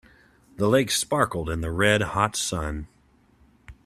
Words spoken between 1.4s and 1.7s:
in the